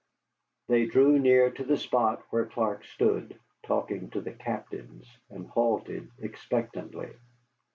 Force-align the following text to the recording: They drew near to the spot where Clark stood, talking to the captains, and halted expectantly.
They 0.67 0.87
drew 0.87 1.19
near 1.19 1.51
to 1.51 1.63
the 1.63 1.77
spot 1.77 2.23
where 2.31 2.47
Clark 2.47 2.85
stood, 2.85 3.39
talking 3.61 4.09
to 4.09 4.21
the 4.21 4.31
captains, 4.33 5.05
and 5.29 5.45
halted 5.47 6.09
expectantly. 6.17 7.11